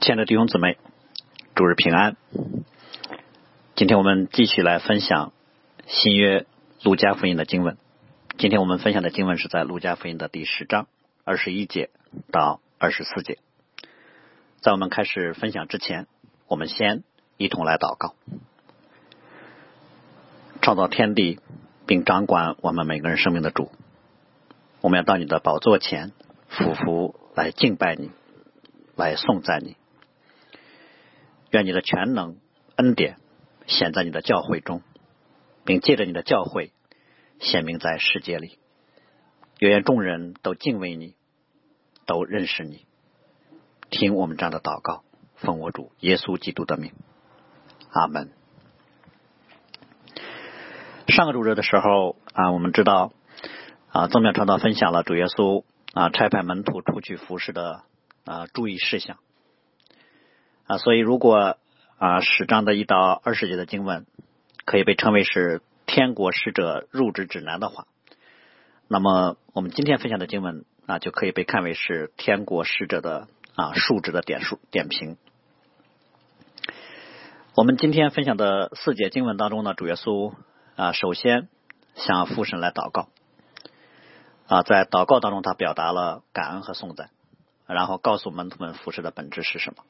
[0.00, 0.78] 亲爱的弟兄姊妹，
[1.54, 2.16] 主日平安。
[3.76, 5.34] 今天我们继续来分享
[5.86, 6.46] 新约
[6.82, 7.76] 路加福音的经文。
[8.38, 10.86] 今天我们分享的经文是在路加福音的第十章
[11.24, 11.90] 二十一节
[12.32, 13.36] 到二十四节。
[14.62, 16.06] 在我们开始分享之前，
[16.48, 17.04] 我们先
[17.36, 18.14] 一同来祷告。
[20.62, 21.40] 创造天地
[21.86, 23.70] 并掌管我们每个人生命的主，
[24.80, 26.12] 我们要到你的宝座前，
[26.48, 28.10] 俯伏来敬拜你，
[28.96, 29.76] 来颂赞你。
[31.50, 32.36] 愿你的全能
[32.76, 33.16] 恩典
[33.66, 34.82] 显在你的教会中，
[35.64, 36.72] 并借着你的教会
[37.38, 38.58] 显明在世界里。
[39.58, 41.14] 愿众人都敬畏你，
[42.06, 42.86] 都认识你。
[43.90, 45.02] 听我们这样的祷告，
[45.34, 46.92] 奉我主耶稣基督的名，
[47.90, 48.30] 阿门。
[51.08, 53.12] 上个主日的时候啊，我们知道
[53.88, 57.82] 啊，宗庙传道分享了主耶稣啊差派门徒出去服侍的
[58.24, 59.18] 啊注意事项。
[60.70, 61.56] 啊，所以如果
[61.98, 64.06] 啊十章的一到二十节的经文
[64.64, 67.88] 可以被称为是天国使者入职指南的话，
[68.86, 75.16] 那么我们今天分享的经文啊就可以被看为是天国使者的啊述职的点数点评。
[77.56, 80.32] 我们今天分享的四节经文当中呢，主耶稣
[80.76, 81.48] 啊首先
[81.96, 83.08] 向父神来祷告
[84.46, 87.10] 啊，在祷告当中他表达了感恩和颂赞，
[87.66, 89.82] 然后告诉门徒们服侍的本质是什么。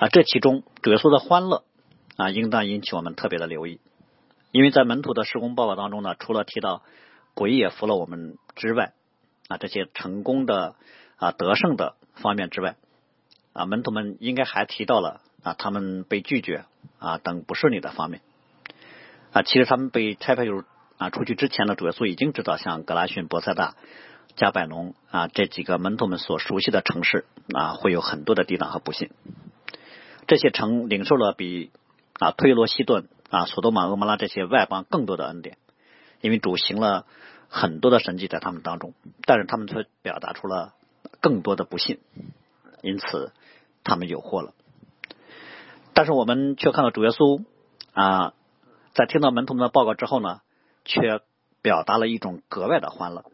[0.00, 1.62] 啊，这其中主耶稣的欢乐
[2.16, 3.80] 啊，应当引起我们特别的留意，
[4.50, 6.80] 因为在门徒的施工报告当中呢，除了提到
[7.34, 8.94] 鬼也服了我们之外，
[9.48, 10.74] 啊，这些成功的
[11.16, 12.76] 啊得胜的方面之外，
[13.52, 16.64] 啊，门徒们应该还提到了啊他们被拒绝
[16.98, 18.22] 啊等不顺利的方面。
[19.32, 20.64] 啊，其实他们被拆派入
[20.96, 23.76] 啊出去之前呢，主耶稣已经知道，像格拉逊、博塞大、
[24.34, 29.10] 加百农啊这几个门徒们所熟悉的城市啊，会有很多的抵挡和不幸。
[30.30, 31.72] 这些城领受了比
[32.20, 35.58] 啊推罗西顿啊索多玛俄摩拉这些外邦更多的恩典，
[36.20, 37.04] 因为主行了
[37.48, 38.94] 很多的神迹在他们当中，
[39.24, 40.72] 但是他们却表达出了
[41.20, 41.98] 更多的不信，
[42.80, 43.32] 因此
[43.82, 44.54] 他们有祸了。
[45.94, 47.42] 但是我们却看到主耶稣
[47.92, 48.32] 啊
[48.94, 50.42] 在听到门徒们的报告之后呢，
[50.84, 51.22] 却
[51.60, 53.24] 表达了一种格外的欢乐，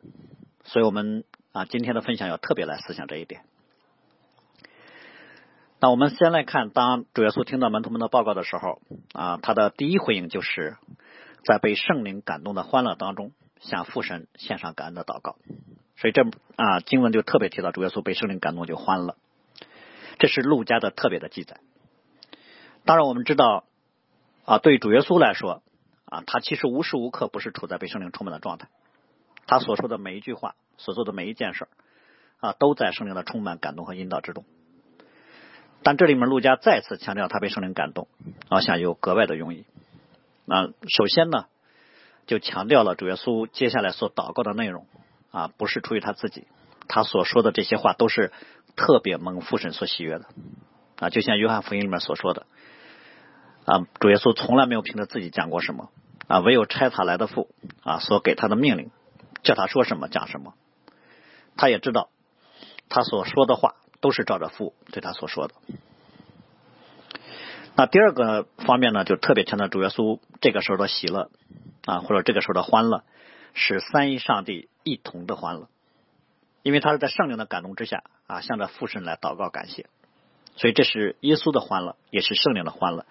[0.65, 3.43] 所以我们啊今天的分享要特别来思想这一点。
[5.79, 8.81] 那我们先来看，当主耶稣听到门徒们的报告的时候，
[9.13, 10.79] 啊，他的第一回应就是
[11.45, 15.37] 在被圣灵感动的欢乐当中，向父神献上感恩的祷告。
[15.99, 16.23] 所以这
[16.57, 19.17] 啊经文就特别提到主耶稣被圣灵感动就欢乐，
[20.19, 21.61] 这是路加的特别的记载。
[22.87, 23.65] 当然，我们知道
[24.47, 25.63] 啊，对主耶稣来说
[26.07, 28.69] 啊，他其实无时无刻不是处在被圣灵充满的状态，
[29.47, 31.69] 他所说的每一句话，所做的每一件事
[32.41, 34.47] 啊，都在圣灵的充满、感动和引导之中。
[35.87, 38.09] 但这里面，陆家再次强调他被圣灵感动，
[38.51, 39.67] 我想有格外的用意。
[40.45, 41.45] 那首先呢，
[42.27, 44.89] 就强调了主耶稣接下来所祷告的内容
[45.31, 46.49] 啊，不是出于他自己，
[46.89, 48.33] 他所说的这些话都是
[48.75, 50.27] 特别蒙父神所喜悦的
[50.99, 51.09] 啊。
[51.09, 52.47] 就像约翰福音里面所说的
[53.65, 55.91] 啊，主耶稣从来没有凭着自己讲过什么
[56.27, 57.49] 啊，唯有差他来的父
[57.85, 58.91] 啊所给他的命令，
[59.45, 60.55] 叫他说什么讲什么。
[61.57, 62.11] 他也知道
[62.89, 63.77] 他所说的话。
[64.07, 65.55] 都是照着父对他所说的。
[67.75, 71.29] 那第二个方面呢，就特别强调主耶稣这个时候的喜乐
[71.85, 73.03] 啊，或者这个时候的欢乐，
[73.53, 75.69] 是三一上帝一同的欢乐，
[76.63, 79.87] 因为他是在圣灵的感动之下啊，向着父神来祷告感谢，
[80.55, 83.07] 所以这是耶稣的欢乐，也是圣灵的欢乐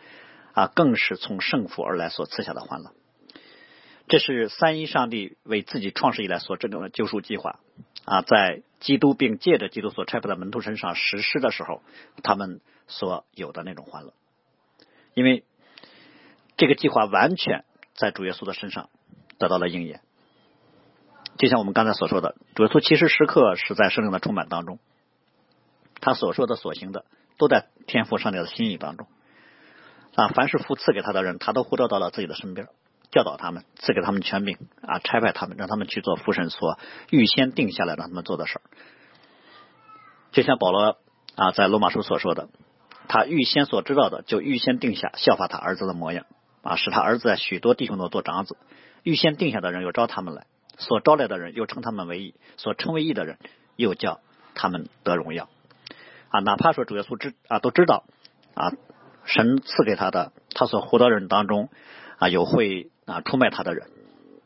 [0.53, 2.93] 啊，更是从圣父而来所赐下的欢乐。
[4.07, 7.59] 这是三一上帝为自己创世以来所制定的救赎计划
[8.05, 11.81] 啊，在基督并借着基督所差派的门徒身上实施的时候，
[12.21, 14.13] 他们所有的那种欢乐，
[15.15, 15.43] 因为
[16.55, 17.65] 这个计划完全
[17.95, 18.91] 在主耶稣的身上
[19.39, 20.01] 得到了应验。
[21.39, 24.77] 就像我们刚才所说的，主耶稣其实时刻是在圣灵的充满当中，
[25.99, 27.05] 他所说的、所行的，
[27.39, 29.07] 都在天赋上帝的心意当中
[30.13, 30.27] 啊。
[30.27, 32.67] 凡是父赐给他的人，他都呼召到了自己的身边。
[33.11, 36.77] 教导他们，赐给他们权柄啊，差派他们，让他们去做父神所
[37.09, 38.61] 预先定下来让他们做的事儿。
[40.31, 40.97] 就像保罗
[41.35, 42.49] 啊，在罗马书所说的，
[43.07, 46.25] 他预先所知道的，就预先定下效法他儿子的模样
[46.61, 48.57] 啊，使他儿子在许多弟兄中做长子。
[49.03, 50.47] 预先定下的人又招他们来，
[50.77, 53.37] 所招来的人又称他们为义，所称为义的人
[53.75, 54.19] 又叫
[54.55, 55.47] 他们得荣耀
[56.29, 56.39] 啊。
[56.39, 58.03] 哪怕说主耶稣知啊，都知道
[58.55, 58.71] 啊，
[59.25, 61.69] 神赐给他的他所活的人当中
[62.17, 62.91] 啊，有会。
[63.05, 63.87] 啊，出卖他的人，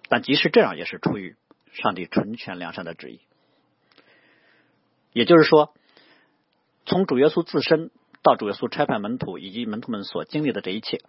[0.09, 1.37] 但即使这样，也是出于
[1.71, 3.21] 上帝纯全良善的旨意。
[5.13, 5.73] 也就是说，
[6.85, 7.89] 从主耶稣自身
[8.21, 10.99] 到主耶稣差派门徒以及门徒们所经历的这一切，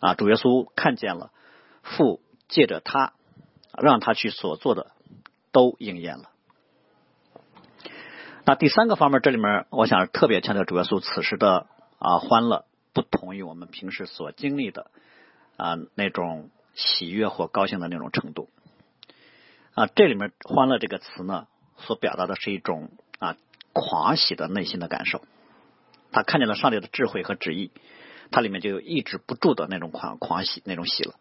[0.00, 1.30] 啊，主耶稣看见了
[1.82, 3.12] 父借着他
[3.78, 4.92] 让他去所做的
[5.52, 6.30] 都应验了。
[8.46, 11.66] 那第三个方面，这里面我想特别强调主耶稣此时的
[11.98, 12.64] 啊欢乐，
[12.94, 14.90] 不同于我们平时所经历的
[15.62, 18.48] 啊那种喜悦或高兴的那种程度。
[19.74, 23.36] 啊，这里面“欢乐”这个词呢，所表达的是一种啊
[23.72, 25.22] 狂喜的内心的感受。
[26.10, 27.70] 他看见了上帝的智慧和旨意，
[28.32, 31.14] 它里面就有抑制不住的那种狂狂喜那种喜乐。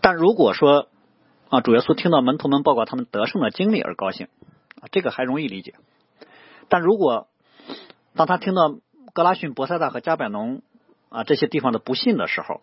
[0.00, 0.88] 但如果说
[1.48, 4.28] 啊，主耶稣听到门徒们报告他们得胜的经历而高兴，
[4.90, 5.74] 这个还容易理解。
[6.68, 7.28] 但如果
[8.16, 8.74] 当他听到
[9.12, 10.62] 格拉逊、博塞大和加百农
[11.16, 12.60] 啊这些地方的不幸的时候，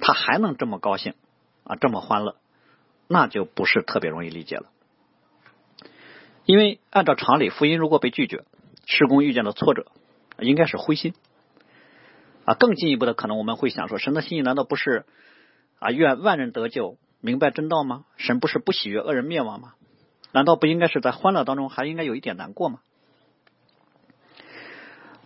[0.00, 1.14] 他还能这么高兴
[1.62, 2.34] 啊，这么欢乐，
[3.06, 4.66] 那就不是特别容易理解了。
[6.46, 8.42] 因为按照常理，福音如果被拒绝，
[8.86, 9.86] 施工遇见了挫折，
[10.40, 11.14] 应该是灰心
[12.44, 12.54] 啊。
[12.54, 15.06] 更进一步的，可能我们会想说，神的心意难道不是
[15.78, 18.04] 啊愿万人得救、明白真道吗？
[18.16, 19.74] 神不是不喜悦恶人灭亡吗？
[20.32, 22.80] 难道不应该是在欢乐当中还应该有一点难过吗？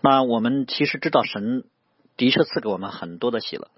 [0.03, 1.65] 那我们其实知道，神
[2.21, 3.69] 的确赐给我们很多的喜乐，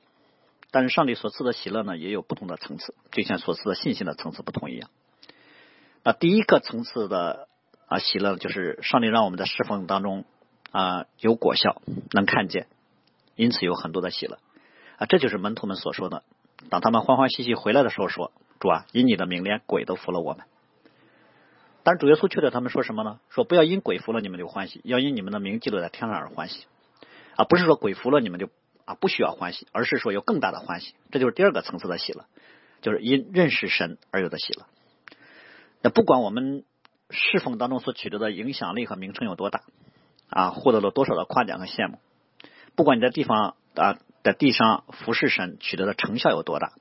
[0.72, 4.90] 但是上帝所赐的喜乐呢，也有不同的层次，就像所赐的信心的层次不同一样。
[6.02, 7.48] 那第一个层次的。
[7.88, 10.24] 啊，喜乐就是上帝让我们在侍奉当中
[10.70, 12.66] 啊有果效，能看见，
[13.36, 14.38] 因此有很多的喜乐
[14.96, 16.22] 啊，这就是门徒们所说的。
[16.70, 20.46] 当他们欢欢喜喜回来的时候，说：“主啊，因你的名，连鬼都服了我们。”
[21.84, 23.20] 但是主耶稣却对他们说什么呢？
[23.28, 26.64] 说不要因鬼服了你们就欢喜，要因你们的名记录在天上而欢喜
[27.36, 27.44] 啊！
[27.44, 28.48] 不是说鬼服了你们就
[28.84, 30.94] 啊不需要欢喜，而是说有更大的欢喜。
[31.10, 32.26] 这就是第二个层次的喜乐，
[32.80, 34.66] 就是因认识神而有的喜乐。
[35.82, 36.64] 那不管我们。
[37.14, 39.64] 侍奉当中所取得的影响力和名声有多大
[40.30, 40.48] 啊？
[40.48, 41.98] 获得了多少的夸奖和羡慕？
[42.74, 46.72] 不管你在地方啊，在地上服侍神取得的成效有多大，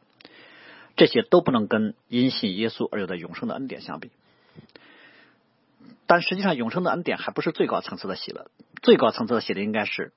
[0.96, 4.10] 这些都不能跟因信耶稣而有的永生的恩典相比。
[6.08, 8.50] 但实际上，永生的恩典还不是最高层次的喜乐。
[8.82, 10.14] 最高层次的喜乐应该是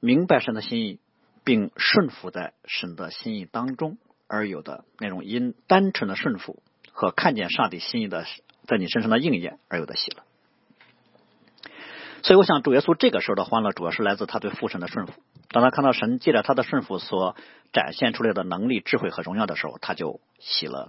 [0.00, 1.00] 明白神的心意，
[1.44, 6.62] 并顺服在神的心意当中而有的那种因单纯的顺服
[6.92, 8.24] 和看见上帝心意的。
[8.68, 10.24] 在你身上的应验而有的喜乐，
[12.24, 15.12] 所以我想主耶稣这个时候的欢乐，主要是来自他对父神的顺服。
[15.50, 17.36] 当他看到神借着他的顺服所
[17.72, 20.88] 展现出来的能力、智慧和荣耀的时候，他就喜乐了。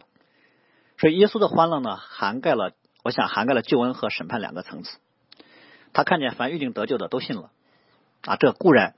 [0.97, 4.97] 所以耶稣的欢乐呢，涵盖了，我想涵盖了救恩和审判两个层次。
[5.93, 7.51] 他看见凡预定得救的都信了
[8.21, 8.95] 啊，这固然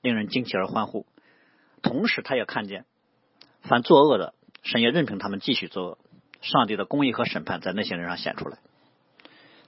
[0.00, 1.06] 令人惊奇而欢呼；
[1.82, 2.84] 同时，他也看见
[3.62, 5.98] 凡作恶的，神也任凭他们继续作恶。
[6.40, 8.58] 上帝的公义和审判在那些人上显出来，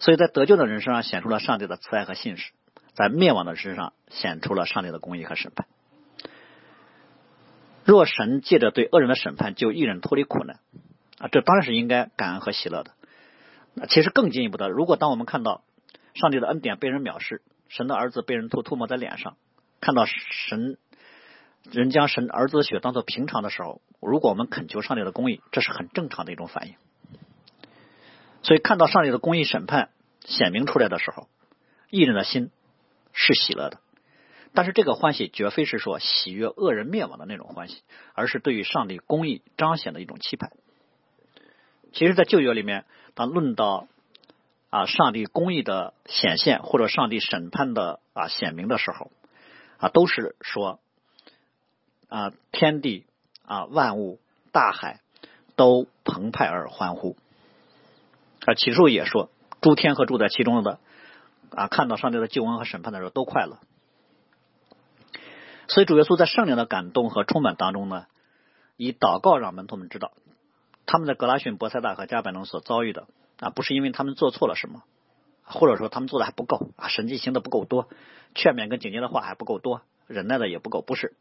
[0.01, 2.51] 所以在得救的人身上显出了上帝的慈爱和信实，
[2.95, 5.69] 在灭亡的人身上显出了上帝的公义和审判。
[7.85, 10.59] 若神借着对恶人的审判救一人脱离苦难
[11.19, 12.91] 啊，这当然是应该感恩和喜乐的。
[13.89, 15.63] 其实更进一步的，如果当我们看到
[16.15, 19.37] 上帝的恩典被人藐视，神的儿子被人吐吐沫在脸上，
[19.81, 20.79] 看到神。
[21.71, 26.75] 人将神儿子的血当做平常的时候，如果我们恳求上帝的公义，这是很正常的一种反应。
[28.43, 29.89] 所以看到上帝的公义审判
[30.27, 31.27] 显明出来的时候，
[31.89, 32.51] 艺人的心
[33.15, 33.81] 是喜乐的。
[34.53, 37.81] 但是这个欢喜绝非是说喜悦恶人灭亡的那种欢喜，
[38.13, 40.53] 而是对于上帝公义彰显的一种期盼。
[41.95, 43.89] 其实，在旧约里面，当论到
[44.75, 49.13] 啊上帝公义的显现或者上帝审判的啊显明的时候，
[49.79, 50.81] 啊都是说。
[52.07, 53.07] 啊，天地
[53.45, 54.21] 啊，万物，
[54.53, 55.01] 大海
[55.57, 57.17] 都澎湃而欢呼。
[58.45, 60.79] 啊，启示录也说，诸天和住在其中的
[61.51, 63.59] 啊，看到上帝的救恩和审判的时候都快乐。
[65.67, 68.07] 所以主耶稣在圣灵的感动和充满当中呢，
[68.77, 70.13] 以祷告让门徒们知道，
[70.87, 74.83] 他们在格拉逊、博塞大和加百农所遭遇的啊，不是因为他们做错了什么，
[75.43, 77.89] 或者说他们做的还不够啊，神迹行的不够多，
[78.35, 81.15] 劝勉跟警戒的话还不够多，忍耐的也不够，不是。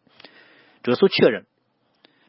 [0.84, 1.46] 主耶稣确认，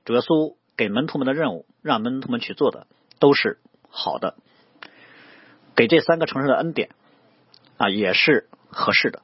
[0.05, 2.87] 主耶稣给门徒们的任务，让门徒们去做的
[3.19, 4.37] 都是好的，
[5.77, 6.91] 给这三个城市的恩典
[7.77, 9.23] 啊也是合适的。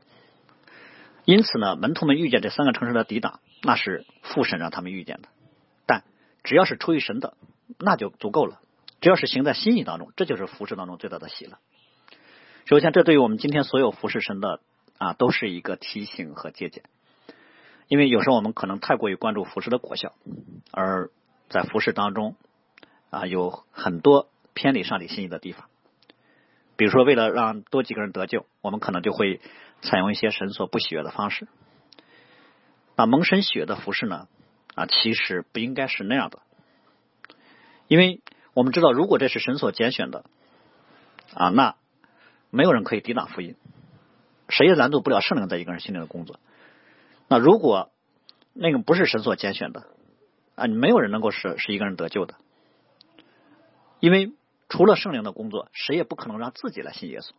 [1.24, 5.28] 因此呢，门徒们遇见这三个城市的抵挡，那是父神让他们遇见的。
[5.86, 6.02] 但
[6.42, 7.34] 只要是出于神的，
[7.78, 8.60] 那就足够了。
[9.00, 11.58] 只要是行在心意当中，这就是服饰当中最大的喜乐。
[12.66, 14.60] 首先，这对于我们今天所有服侍神的
[14.98, 16.84] 啊，都是一个提醒和借鉴。
[17.88, 20.12] 因为有时候我们可能太过于关注服饰的果效，
[20.70, 21.10] 而
[21.48, 22.36] 在服饰当中
[23.10, 25.66] 啊有很多偏离上帝心意的地方。
[26.76, 29.40] 比如说，为了让多几个人得救，我们可能就会
[29.82, 31.48] 采用一些神所不喜悦的方式。
[32.96, 34.28] 那蒙神喜悦的服饰呢？
[34.76, 36.40] 啊，其实不应该是那样的，
[37.88, 38.20] 因为
[38.54, 40.24] 我们知道，如果这是神所拣选的，
[41.34, 41.76] 啊，那
[42.50, 43.56] 没有人可以抵挡福音，
[44.48, 46.38] 谁也拦阻不了圣灵在一个人心里的工作。
[47.28, 47.90] 那如果
[48.52, 49.86] 那个不是神所拣选的，
[50.54, 52.34] 啊，你没有人能够使使一个人得救的，
[54.00, 54.32] 因为
[54.68, 57.30] 除了圣灵的工作，谁也不可能让自己来信耶稣。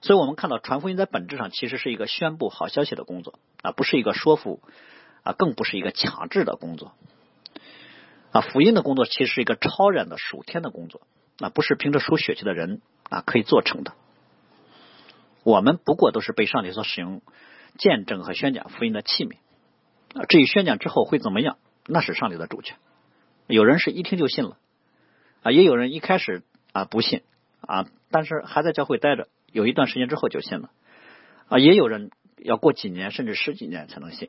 [0.00, 4.62] 所以我们看到传福音在本质上其实是一个宣布好消息的工作啊，不是一个说服。
[5.24, 6.92] 啊，更不是一个强制的工作
[8.30, 8.40] 啊！
[8.42, 11.00] 福音的工作其实是一个超然的属天的工作，
[11.38, 13.94] 啊不是凭着属血气的人啊可以做成的。
[15.44, 17.22] 我们不过都是被上帝所使用，
[17.78, 19.36] 见证和宣讲福音的器皿
[20.14, 20.26] 啊。
[20.28, 21.56] 至于宣讲之后会怎么样，
[21.86, 22.76] 那是上帝的主权。
[23.46, 24.58] 有人是一听就信了
[25.42, 26.42] 啊，也有人一开始
[26.72, 27.22] 啊不信
[27.62, 30.70] 啊，但是还在教会待着，有一段时间之后就信了
[31.48, 31.58] 啊。
[31.58, 34.28] 也有人要过几年甚至十几年才能信。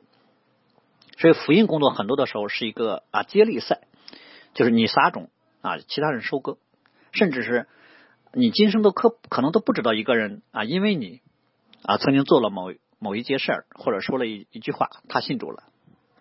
[1.18, 3.82] 所以福音工作很多的时候是一个啊接力赛，
[4.54, 5.30] 就是你撒种
[5.60, 6.58] 啊，其他人收割，
[7.12, 7.66] 甚至是
[8.32, 11.20] 你今生都可可能都不知道一个人啊，因为你
[11.82, 15.64] 啊曾经做了某某一件事儿，或者说了一一句话，他信主了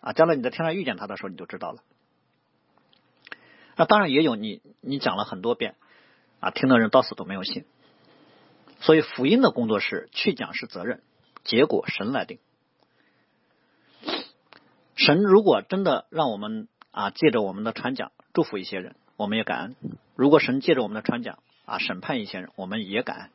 [0.01, 1.83] 啊，将来你在天上遇见他的时候，你就知道了。
[3.75, 5.75] 那当然也有你你讲了很多遍
[6.39, 7.65] 啊，听的人到死都没有信。
[8.81, 11.01] 所以福音的工作是去讲是责任，
[11.43, 12.39] 结果神来定。
[14.95, 19.73] 神如果真的让我们啊借着我们的传讲祝福一些人，我们也感恩；
[20.15, 23.29] 如果神借着我们的传讲啊审判一些人，我们也感恩。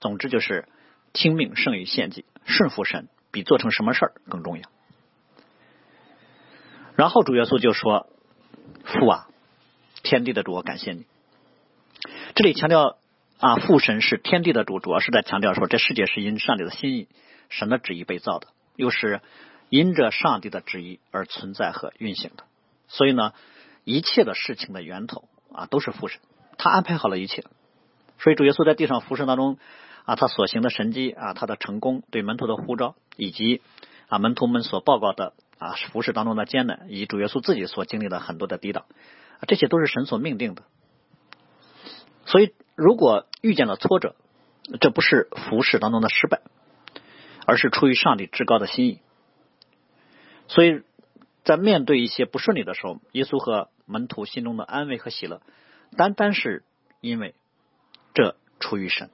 [0.00, 0.68] 总之就是
[1.12, 4.68] 听命胜于献祭，顺服神比做成什么事儿更重要。
[6.96, 8.08] 然后主耶稣就说
[8.84, 9.28] ：“父啊，
[10.02, 11.06] 天地的主，我感谢你。”
[12.36, 12.98] 这里强调
[13.38, 17.08] 啊父神是天地的主，主要是在强调说这世界是因上帝的心意、
[17.48, 19.20] 神的旨意被造的，又是。
[19.70, 22.44] 因着上帝的旨意而存在和运行的，
[22.86, 23.32] 所以呢，
[23.84, 26.20] 一切的事情的源头啊都是父神，
[26.58, 27.44] 他安排好了一切。
[28.18, 29.58] 所以主耶稣在地上服侍当中
[30.04, 33.60] 啊，他所行的神迹啊，他的成功，对门徒的呼召，以及
[34.08, 38.84] 啊门徒们所报告的啊服侍当中的艰难，以及主耶稣自己所经历的很多的抵挡，
[39.46, 40.62] 这些都是神所命定的。
[42.26, 44.14] 所以，如果遇见了挫折，
[44.80, 46.40] 这不是服侍当中的失败，
[47.46, 49.00] 而是出于上帝至高的心意。
[50.48, 50.82] 所以
[51.44, 55.42] 在面对一些不顺利的时候，耶稣和门徒心中的安慰和喜乐，
[55.96, 56.64] 单单是
[57.00, 57.34] 因为
[58.14, 59.10] 这出于神，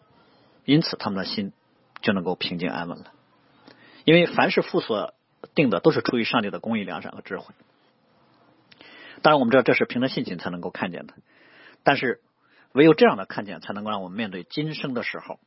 [0.65, 1.53] 因此他们的心
[2.01, 3.13] 就能够平静安稳了。
[4.05, 5.13] 因为凡是父所
[5.55, 7.53] 定的，都是出于上帝的公义、良善和智慧。
[9.23, 11.15] 当然，我们知道这是凭着信心才能够看见的，
[11.83, 12.21] 但是
[12.73, 15.41] 唯有这样的看见，才能够让我们面对今生的时候，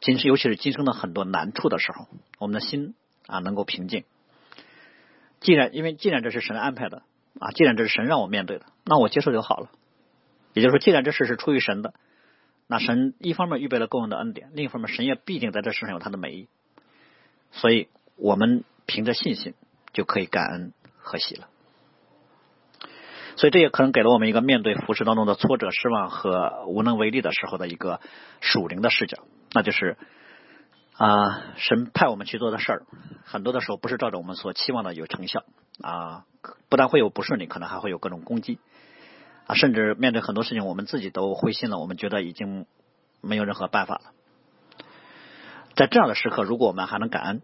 [0.00, 2.06] 今生尤其是今生的很多难处的时候，
[2.38, 2.94] 我们的心
[3.26, 4.04] 啊能够平静。
[5.40, 7.02] 既然因为既然这是神安排的
[7.38, 9.70] 啊，既然这是神让我面对的，那我接受就好了。
[10.54, 11.94] 也就是说，既然这事是出于神的，
[12.66, 16.48] 那神一方面预备了供应的恩典，另一方面神也必定在这世上有他的美意。
[17.52, 19.54] 所以我们凭着信心
[19.92, 21.48] 就可以感恩和喜了。
[23.36, 28.00] 所以这也可能给了我们一个面对服饰当中的挫折、失望和无能为力的时候的一个
[28.40, 29.18] 属灵的视角，
[29.52, 29.96] 那就是。
[30.98, 32.86] 啊，神派我们去做的事儿，
[33.24, 35.44] 很多的时候不是照着我们所期望的有成效
[35.82, 36.24] 啊，
[36.70, 38.58] 不但会有不顺利，可能还会有各种攻击
[39.46, 42.64] 啊，甚至面对很多事情，我们自己都灰心了，我们觉得已经
[43.20, 44.12] 没有任何办法了。
[45.74, 47.42] 在这样的时刻，如果我们还能感恩，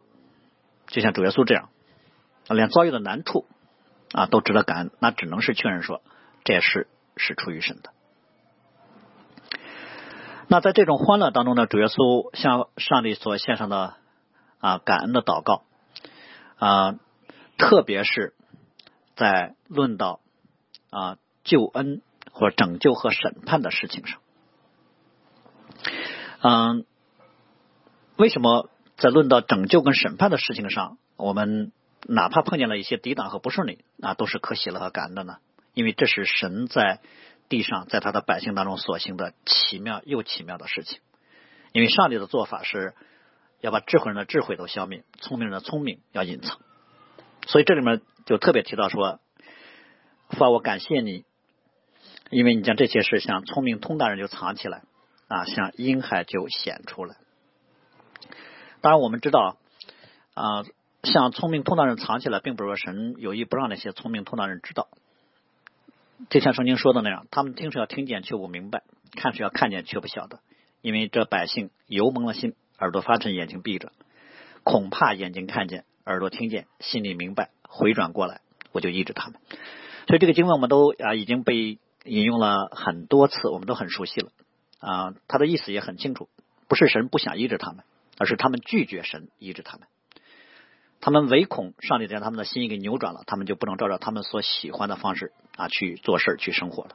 [0.86, 1.68] 就像主耶稣这样，
[2.48, 3.44] 连遭遇的难处
[4.12, 6.00] 啊都值得感恩，那只能是确认说，
[6.44, 7.92] 这也是是出于神的。
[10.52, 13.94] 那在这种欢乐当中呢，主耶稣向上帝所献上的
[14.60, 15.62] 啊感恩的祷告
[16.58, 16.98] 啊，
[17.56, 18.34] 特别是
[19.16, 20.20] 在论到
[20.90, 24.20] 啊救恩或拯救和审判的事情上，
[26.42, 26.84] 嗯，
[28.16, 28.68] 为什么
[28.98, 31.72] 在论到拯救跟审判的事情上，我们
[32.06, 35.38] 哪怕碰见了一些抵挡和不顺利啊，都是可喜乐和感恩的呢？
[35.72, 37.00] 因为这是神在。
[37.52, 41.00] 地上，在他的百姓当中所行的奇妙又奇妙的事情，
[41.72, 42.94] 因为上帝的做法是
[43.60, 46.58] 要把智慧人的智慧都消灭，聪明人的聪明要隐藏，
[47.46, 49.20] 所以这里面就特别提到说
[50.32, 51.26] ：“父，我感谢你，
[52.30, 54.84] 因为你将这些事像聪明通达人就藏起来，
[55.28, 57.16] 啊，像婴孩就显出来。”
[58.80, 59.58] 当然，我们知道
[60.32, 60.64] 啊，
[61.02, 64.88] 像聪明通达人藏起来，并不是说神有意不让那些聪明通达人知道。
[66.30, 68.82] 就像圣经说的那样，他们听是要听见却不明白，
[69.16, 70.40] 看是要看见却不晓得，
[70.80, 73.92] 因为这百姓油蒙了心，耳朵发沉，眼睛闭着，
[74.62, 78.40] 恐怕眼睛看见，耳朵听见，心里明白，回转过来，
[78.72, 79.40] 我就医治他们。
[80.06, 84.30] 所以这个经文我们都啊已经被引用了很多次，我们都很熟悉了
[84.80, 86.28] 啊，他的意思也很清楚，
[86.68, 87.84] 不是神不想医治他们，
[88.18, 89.86] 而是他们拒绝神医治他们。
[91.02, 96.90] 他们唯恐上帝将他们的心意给扭转了，他们就不能照着他们所喜欢的方式啊去做事去生活了。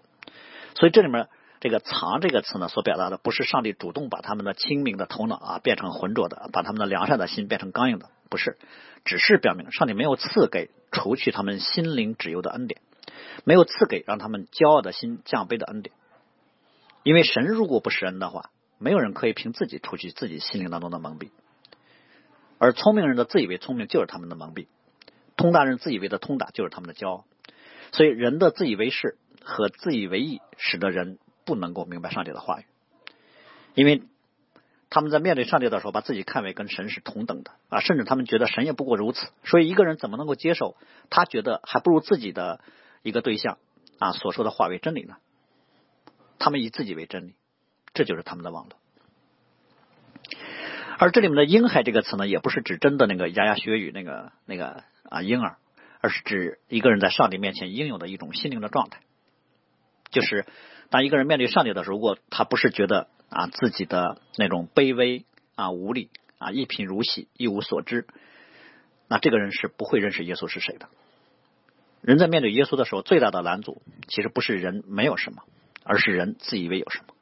[0.76, 1.28] 所以这里面
[1.60, 8.58] 这个“藏”这个词呢，所表达的不是上帝主动把他们的清明的头脑啊变成浑浊的，把他们的良善的心变成刚硬的，不是，
[9.04, 12.80] 只是表明上帝没有赐给除去他们心灵脂油的恩典，
[13.44, 15.94] 没有赐给让他们骄傲的心降卑的恩典。
[17.04, 21.30] 因为神如果不是人的话，没有人可以凭自己除去自己心灵当中的蒙蔽。
[22.60, 24.68] 而聪明人的自以为聪明就是他们的蒙蔽，
[25.36, 27.26] 通达人自以为的通达就是他们的骄傲，
[27.92, 32.66] 所以人的自以为是和自以为意，使得人不能够明白上帝的话语，
[33.76, 34.04] 因为
[34.90, 40.78] 他们在面对上帝的时候，把自己看为跟神是同等的啊，甚至他们觉得神也不过如此，所以一个人怎么能够接受
[41.10, 42.62] 他觉得还不如自己的
[43.04, 43.58] 一个对象
[44.00, 45.18] 啊所说的话为真理呢？
[46.40, 47.34] 他们以自己为真理，
[47.94, 48.78] 这就是他们的网络。
[51.00, 55.58] 而这里面的“婴孩”这个词呢，也不是指真的那个牙牙学语那个那个啊婴儿，
[56.01, 59.01] 而是指一个人在上帝面前应有的一种心灵的状态。
[60.10, 60.48] 就是
[60.89, 65.25] 当一个人面对上帝的时候，如果他不是觉得啊自己的那种卑微
[65.56, 68.08] 啊无力啊一贫如洗一无所知，
[69.08, 70.89] 那这个人是不会认识耶稣是谁的。
[72.01, 75.44] 人在面对耶稣的时候，最大的拦阻其实不是人没有什么，
[75.84, 77.13] 而是人自以为有什么。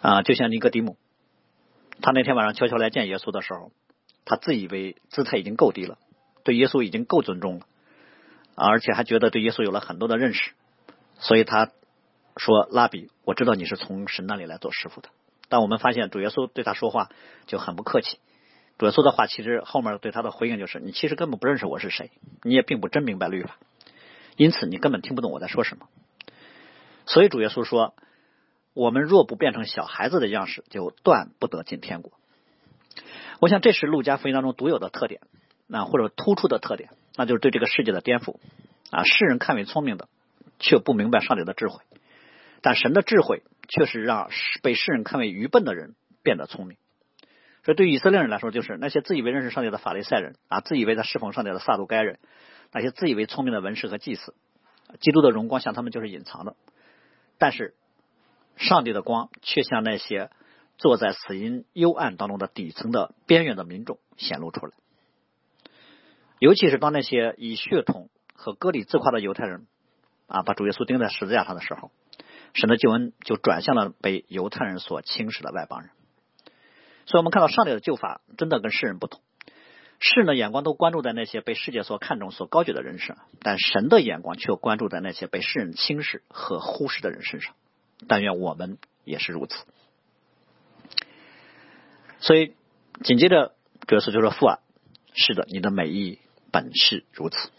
[0.00, 0.96] 啊，就像尼哥底母。
[2.02, 3.72] 他那天晚上悄悄来见耶稣的时候，
[4.24, 5.98] 他自以为姿态已经够低了，
[6.44, 7.66] 对耶稣已经够尊重了，
[8.54, 10.52] 而且还觉得对耶稣有了很多的认识，
[11.18, 11.70] 所以他
[12.36, 15.08] 说：“拉比，我知道你是从神那里来做师傅的。”
[15.48, 17.08] 但我们发现主耶稣对他说话
[17.46, 18.18] 就很不客气。
[18.78, 22.10] 主耶稣的话其实后面对他的回应就是：“你其实根本不认识我是谁，
[22.42, 23.56] 你也并不真明白律法，
[24.36, 25.88] 因此你根本听不懂我在说什么。”
[27.06, 27.94] 所以主耶稣说。
[28.76, 32.12] 我们若不变成小孩子的样式，就断不得进天国。
[33.40, 35.22] 我想这是路加福音当中独有的特点，
[35.66, 38.36] 那或者突出的特点，那就是对这个世界的颠覆
[38.90, 39.04] 啊！
[39.04, 40.10] 世人看为聪明的，
[40.58, 41.78] 却不明白上帝的智慧；
[42.60, 44.28] 但神的智慧却是让
[44.62, 46.76] 被世人看为愚笨的人变得聪明。
[47.64, 52.18] 所以，对以色列人来说，就是那些自以为认识上帝的法利赛人啊，自以为在侍奉上帝的撒都该人，
[52.72, 54.34] 那些自以为聪明的文士和祭司，
[55.00, 56.56] 基督的荣光向他们就是隐藏的，
[57.38, 57.72] 但是。
[58.56, 60.30] 上帝的光却向那些
[60.78, 64.72] 坐在死荫幽暗当中的底层的边缘的民众显露出来，
[66.38, 69.66] 尤其是当那些以血统和割礼自夸的犹太人
[70.26, 71.90] 啊，把主耶稣钉在十字架上的时候，
[72.54, 75.90] 神的救恩就转向了被犹太人所轻视的外邦人。
[77.06, 79.20] 所以，我们看到上帝的救法真的跟世人不同。
[80.00, 87.54] 世人的眼光都关注在那些被世界所看重、所高举的人身上，但神的眼光却关注在那些被世人轻视和忽视的人身上。
[88.08, 89.64] 但愿我们也是如此。
[92.18, 92.54] 所以
[93.04, 93.54] 紧接着
[93.86, 94.58] 主耶稣就说：“父啊，
[95.14, 96.18] 是的，你的美意
[96.50, 97.50] 本是如此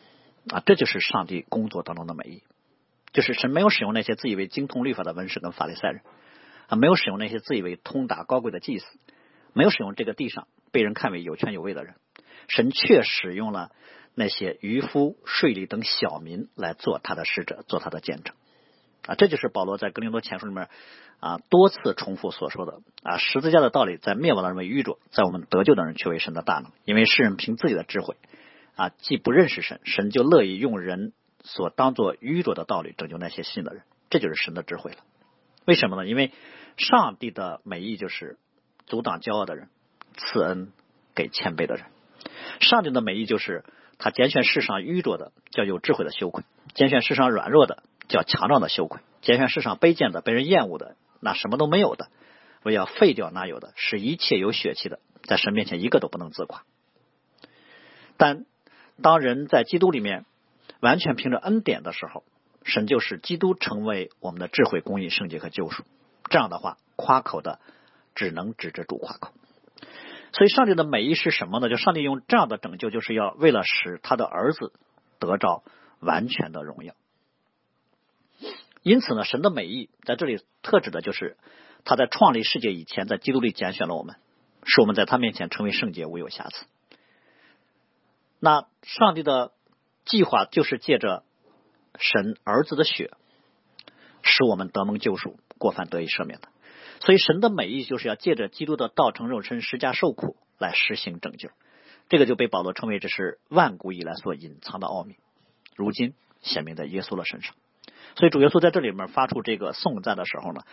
[0.49, 2.43] 啊，这就是上帝工作当中的美意，
[3.13, 6.01] 就是神没有使用那些自以为精通律法的文士跟法利赛人
[6.67, 8.85] 啊，没有使用那些自以为通达高贵的祭司，
[9.53, 11.95] 没有使用这个地上被人看为有权有位的人，
[12.47, 13.71] 神却使用了
[14.15, 18.35] 那些渔夫、税吏等小民来做他的使者，做他的见证。”
[19.07, 20.69] 啊，这就是保罗在格林多前书里面
[21.19, 26.71] 啊多次重复所说的啊，十字架的道理在灭亡的人为愚拙，在我们得救的人却为神的大能。
[26.83, 28.17] 因为世人凭自己的智慧
[28.75, 33.83] 啊，既不认识神，神就乐意用人所当做愚拙的道理拯救那些信的人。
[34.09, 34.97] 这就是神的智慧了。
[35.65, 36.07] 为什么呢？
[36.07, 36.31] 因为
[36.77, 38.37] 上帝的美意就是
[38.85, 39.69] 阻挡骄傲的人，
[40.17, 40.71] 赐恩
[41.15, 41.85] 给谦卑的人。
[42.59, 43.63] 上帝的美意就是
[43.97, 46.43] 他拣选世上愚拙的，叫有智慧的羞愧；
[46.73, 47.83] 拣选世上软弱的。
[48.07, 52.09] 叫强壮的羞愧，拣选世上卑贱的、被人厌恶的，那什么都没有的，
[52.63, 56.63] 我要废掉那有的，使一切有血气的，在神面前一个都不能自夸。
[58.17, 58.45] 但
[59.01, 60.25] 当人在基督里面
[60.79, 62.23] 完全凭着恩典的时候，
[62.63, 65.83] 神就使基督成为我们的智慧、公义、圣洁和救赎。
[66.29, 67.59] 这样的话，夸口的
[68.15, 69.33] 只能指着主夸口。
[70.33, 71.69] 所以，上帝的美意是什么呢？
[71.69, 74.73] 就上帝用这样的拯救，就是要为了使他的儿子
[75.19, 75.63] 得着
[75.99, 76.93] 完全的荣耀。
[78.87, 81.35] 因此呢，神的美意在这里特指的就是
[81.83, 84.15] 他在创立世界以前，在基督里拣选了我们，
[84.65, 86.65] 使我们在他面前成为圣洁，无有瑕疵。
[88.39, 89.51] 那上帝的
[90.05, 91.25] 计划就是借着
[91.99, 93.11] 神儿子的血，
[94.21, 96.47] 使我们得蒙救赎，过犯得以赦免的。
[97.01, 101.49] 所以神的美意就是要借着基督的道成肉身、施加受苦来实行拯救。
[102.07, 105.17] 这个就被保罗称为这是万古以来所隐藏的奥秘，
[105.75, 107.53] 如今显明在耶稣的身上。
[108.17, 110.63] 所以主耶稣在这里面发出这个颂赞的时候呢，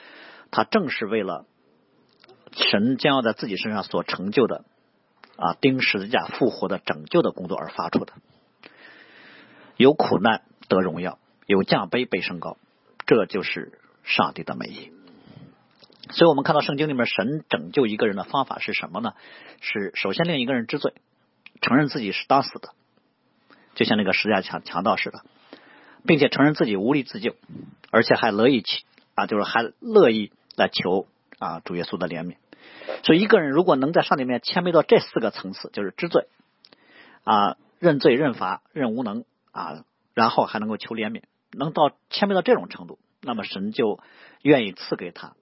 [0.51, 1.45] 他正是为了
[2.53, 4.65] 神将要在自己身上所成就的
[5.37, 8.15] 啊钉十字架复活的拯救的工作而发出的。
[9.77, 12.57] 有苦难得荣耀，有降卑被升高，
[13.07, 14.91] 这就是上帝的美意。
[16.11, 19.13] 所以我们看到圣经里面神拯救一个人的方法是什么呢？
[19.61, 20.95] 是首先令一个人知罪。
[21.61, 22.71] 承认自己是当死的，
[23.75, 25.21] 就像那个十字架强强盗似的，
[26.07, 27.35] 并且承认自己无力自救，
[27.91, 31.07] 而且还乐意去啊，就是还乐意来求
[31.39, 32.37] 啊主耶稣的怜悯。
[33.03, 36.29] 所以一个人如果能在上帝面前谦卑到这四个层次，就是知罪
[37.25, 44.01] 啊、认罪、认罚、认无能啊，然后还能够求怜悯，能到谦卑到这种程度，那么神就
[44.43, 45.35] 愿意赐给他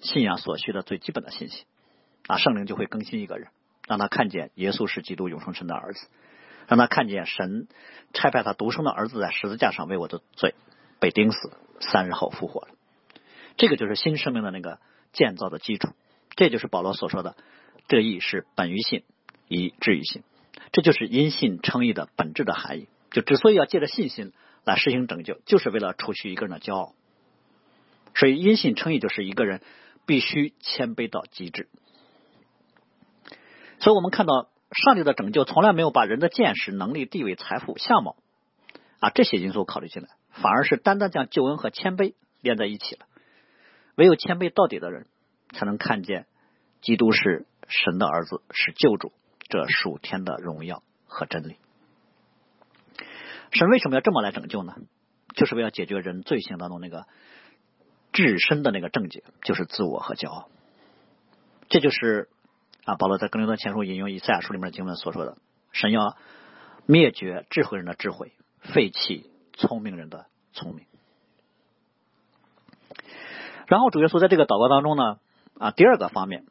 [0.00, 1.64] 信仰所需的最基本的信息
[2.26, 3.48] 啊，圣灵就会更新一个人。
[3.88, 6.06] 让他看见耶稣是基督永生神的儿子，
[6.70, 7.66] 让他看见神
[8.12, 10.54] 差派他独生的儿子在十字架上为我的罪
[11.00, 12.68] 被钉死，三日后复活了。
[13.56, 14.78] 这个就是新生命的那个
[15.12, 15.88] 建造的基础。
[16.36, 17.34] 这就是保罗所说的
[17.88, 19.02] “这义是本于信，
[19.48, 20.22] 以至于信”。
[20.70, 22.86] 这就是因信称义的本质的含义。
[23.10, 26.94] 就之所以要借着信心来实行拯救，就是为了除去一个人的骄傲。
[28.14, 29.60] 所以因信称义就是一个人
[30.06, 31.68] 必须谦卑到极致。
[33.80, 38.16] 所以我们看到上帝的拯救从来没有把人的见识、能力、地位、财富、相貌
[39.00, 43.06] 啊这些因素考虑进来，反而是单单将救恩和谦卑连在一起了。
[43.96, 45.06] 唯有谦卑到底的人，
[45.52, 46.26] 才能看见
[46.82, 49.12] 基督是神的儿子，是救主，
[49.48, 51.56] 这属天的荣耀和真理。
[53.50, 54.76] 神为什么要这么来拯救呢？
[55.34, 57.06] 就是为了解决人罪行当中那个
[58.12, 60.48] 至深的那个症结，就是自我和骄傲。
[61.68, 62.28] 这就是。
[62.90, 65.36] 啊，保罗在格林多前书引用以赛亚书里面经文所说的
[65.70, 66.16] ：“神要
[66.86, 70.86] 灭绝智慧人的智慧，废弃聪明人的聪明。”
[73.68, 75.20] 然后主耶稣在这个祷告当中呢，
[75.56, 76.46] 啊，第二个方面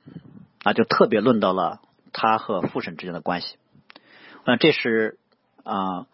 [0.64, 1.82] 啊，就特别论到了
[2.14, 3.58] 他和父神之间的关系。
[4.46, 5.20] 那这是
[5.64, 6.08] 啊，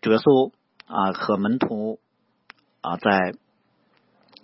[0.00, 0.52] 主耶稣
[0.86, 1.98] 啊和门徒
[2.82, 3.34] 啊在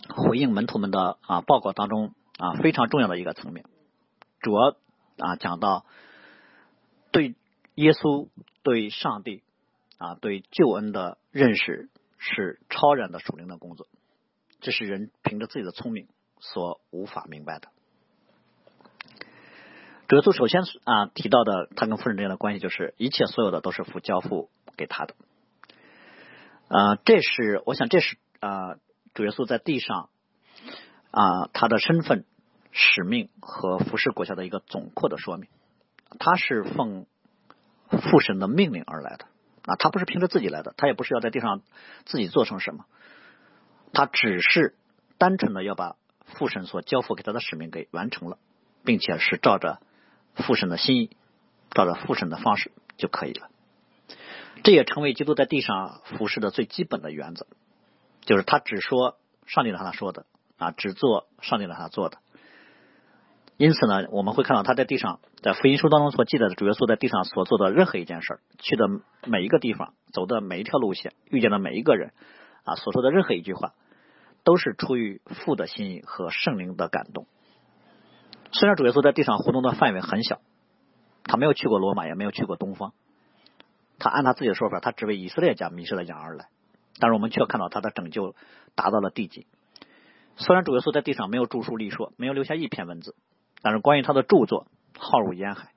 [0.08, 3.64] 回应门徒们的啊报告当中啊非常重要的一个层面，
[4.40, 4.74] 主要。
[5.18, 5.84] 啊，讲到
[7.10, 7.34] 对
[7.74, 8.28] 耶稣、
[8.62, 9.42] 对上帝
[9.98, 13.86] 啊、对救恩的认识是超然的属灵的工作，
[14.60, 16.06] 这是人凭着自己的聪明
[16.40, 17.68] 所无法明白的。
[20.08, 25.14] 主耶稣首先啊提到的他跟夫人之间的关系，就是一切所有的都是父交付给他的。
[26.68, 28.76] 啊，这是我想，这是啊
[29.14, 30.08] 主耶稣在地上
[31.10, 32.24] 啊他的身份。
[32.72, 35.48] 使命和服侍国家的一个总括的说明，
[36.18, 37.06] 他是奉
[37.90, 39.26] 父神的命令而来的
[39.64, 41.62] 啊，他不是凭着自己来的，他也不是要在地上
[42.04, 42.84] 自己做成什么，
[43.92, 44.76] 他只是
[45.18, 48.38] 单纯的要把父神所交付给他的使命给完成了，
[48.84, 49.80] 并且是照着
[50.34, 51.16] 父神的心意，
[51.70, 53.48] 照着父神的方式就可以了。
[54.62, 57.46] 这也成为基督在地上服侍的最基本的原则，
[58.22, 60.26] 就是他只说上帝让他说的
[60.58, 62.18] 啊，只做上帝让他做的。
[63.58, 68.86] 因此呢，我们会看到他在地上，在福音书当中所记载的主耶稣在地上所做的任何一件事去的
[69.26, 72.12] 每一个地方，走的每一条路线，遇见的每一个人，
[72.62, 73.74] 啊，所说的任何一句话，
[74.44, 77.26] 都是出于父的心意和圣灵的感动。
[78.52, 80.40] 虽然主耶稣在地上活动的范围很小，
[81.24, 82.92] 他没有去过罗马，也没有去过东方，
[83.98, 86.46] 他按他自己的说法，他只为以色列家迷失的羊而来，
[87.00, 88.36] 但是我们却看到他的拯救
[88.76, 89.48] 达到了地极。
[90.36, 93.16] 虽然主耶稣在地上没有著书立说，没有留下一篇文字。
[93.60, 95.72] 但是关于他的著作浩如烟海，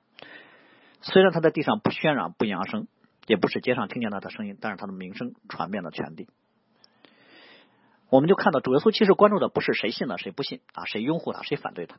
[1.00, 2.86] 虽然他在地上不喧嚷不扬声，
[3.26, 6.28] 也不是街上听见他的声音，但是他的名声传遍了全地。
[8.08, 11.96] 我们就看到主耶稣其实关注的不是谁信了谁不信啊，谁拥护他谁反对他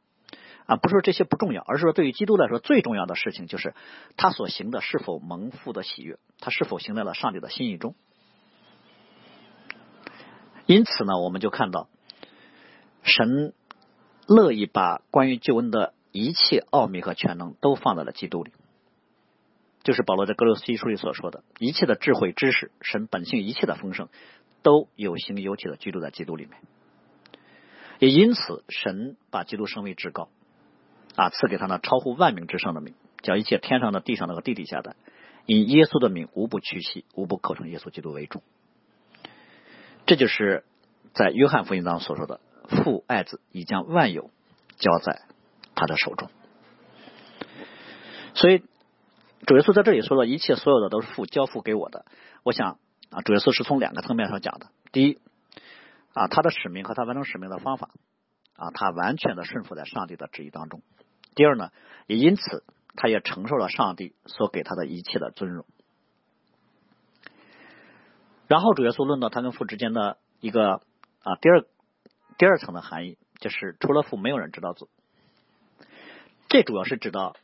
[0.65, 3.74] 啊，不是说这些不重要，而是说对于基督来说最重要的事情就是
[4.15, 7.96] 他所行的是否蒙父的喜悦，他是否行在了上帝的心意中。
[10.65, 11.89] 因此呢，我们就看到
[13.04, 13.54] 神。
[14.36, 18.52] 乐意把关于救恩的一切奥秘和全能都放在了基督里，
[19.84, 24.10] 就是保罗在哥罗西书里所说的，一切的智慧、知识、神本性一切的丰盛，
[24.62, 26.60] 都有形有体的居住在基督里面。
[28.00, 30.30] 也因此，神把基督升为至高，
[31.15, 34.96] 啊，赐给他那超乎万名之上的名，叫一切天上的、地上的和地底下的，
[35.46, 38.41] 以耶稣的名无不屈膝，无不口称耶稣基督为主。
[40.06, 40.65] 这就是
[41.13, 42.39] 在约翰福音当中所说的。
[42.69, 44.32] 父爱子，已将万有
[44.78, 45.21] 交在
[45.76, 46.30] 他的手中。
[48.34, 48.60] 所以
[49.45, 52.06] 主耶稣在这里说的一切所有的都是父交付给我的。
[52.43, 54.67] 我想啊，主耶稣是从两个层面上讲的。
[54.91, 55.19] 第一
[56.13, 57.89] 啊，他的使命和他完成使命的方法
[58.56, 60.82] 啊，他完全的顺服在上帝的旨意当中。
[61.36, 61.71] 第二呢，
[62.08, 62.63] 也因此
[62.95, 65.65] 他也承受了上帝所给他的一切的尊荣。
[68.47, 70.82] 然后主耶稣论到他跟父之间的一个
[71.23, 71.65] 啊第二
[72.38, 74.88] 第二层的含义，就是除了父，没有人知道子。
[76.50, 77.36] 这主要是指到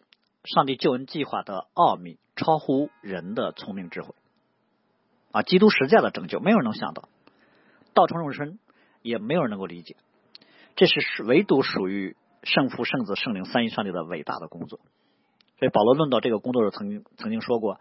[0.44, 4.14] 上帝救恩计划的奥秘超乎人的聪明智慧
[5.32, 7.10] 啊，基督实在的拯救，没有人能想到，
[7.94, 8.60] 道成肉身
[9.02, 9.96] 也没有人能够理解，
[10.76, 14.80] 这是唯独属于圣父、圣子、圣灵三一上帝的伟大的工作。
[15.58, 17.80] 所以保罗论到这个工作时，曾经曾经说过。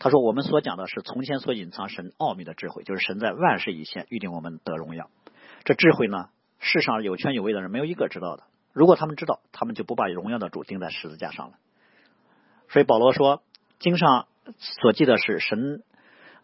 [0.00, 5.10] 他说：“我们所讲的是从前所隐藏神奥秘的智慧，就是神在万事以前预定我们得荣耀。
[5.64, 8.44] 这智慧呢，世上有权有位的人没有一个知道的。
[8.72, 11.58] 如果他们知道，他们就不把荣耀的主钉在十字架上了。
[12.68, 13.42] 所以保罗说，
[13.78, 15.82] 经上所记的是神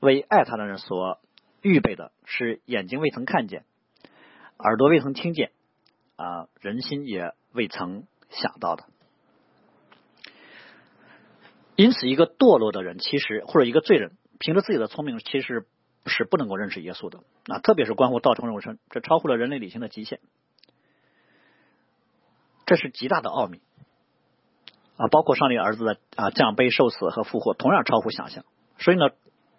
[0.00, 1.20] 为爱他的人所
[1.62, 3.64] 预备的，是眼睛未曾看见，
[4.58, 5.52] 耳朵未曾听见，
[6.16, 8.84] 啊，人心也未曾想到的。”
[11.76, 15.66] 因此，一个堕落的人，其实或者一个罪人，凭着自己的聪明，其实
[16.06, 17.20] 是不能够认识耶稣的。
[17.46, 20.20] 啊，特别是关乎道成肉身，这超乎了人类理性的极限。
[22.66, 23.60] 这是极大的奥秘
[24.96, 25.08] 啊！
[25.08, 28.44] 包括上帝儿子的啊降杯受死和复活，同样超乎想象。
[28.78, 29.10] 所以呢，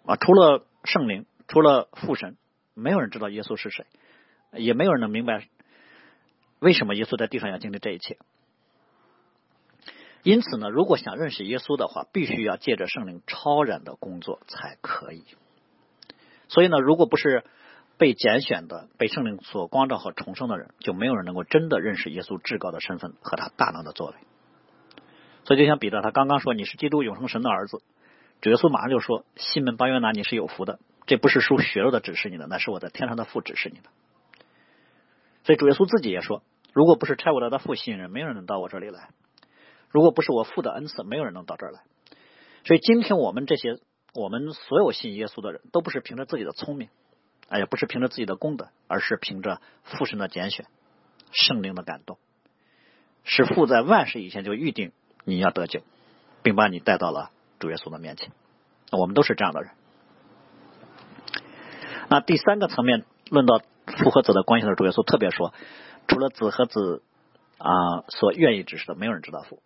[0.04, 2.36] 啊，除了圣灵，除了父神，
[2.74, 3.86] 没有人知道耶稣是谁，
[4.52, 5.46] 也没有人能明白
[6.58, 8.18] 为什么耶稣在地上要经历这一切。
[10.24, 15.24] 因此呢，如果想认识耶稣的话，必须要借着圣灵超然的工作才可以。
[16.48, 17.44] 所以呢，如果不是
[17.98, 24.14] 被拣选的、被圣灵所光照和重生的人，就没有人能够真的认识耶稣至高的身份和他大能的作为。
[25.44, 27.80] 所以，就像彼得他刚刚说你是基督永生神的儿子，
[28.40, 33.88] 主耶稣马上就说：“西门巴约拿，你是有福的，这不是属血肉的指示你的，那是我在天上的父指示你的。”
[35.44, 36.42] 所以，主耶稣自己也说
[36.74, 39.10] ：“如果不是差我来的父吸引人，没有人能到我这里来。”
[39.90, 41.80] 如果不是我父的恩赐，没有人能到这儿来。
[42.64, 43.78] 所以今天我们这些，
[44.16, 46.88] 我们所有信耶稣的人都不是凭着自己的聪明，
[47.48, 50.66] 哎，也不是凭着自己的功德，而是凭着父神的拣选、
[51.32, 52.18] 圣灵的感动，
[53.24, 54.92] 是父在万事以前就预定
[55.24, 55.82] 你要得救，
[56.42, 58.32] 并把你带到了主耶稣的面前。
[58.90, 59.72] 我们都是这样的人。
[62.08, 65.52] 那第三个层面论到父和子的关系的主耶稣特别说，
[66.08, 67.02] 除了子和子
[67.58, 69.60] 啊所愿意指示的，没有人知道父。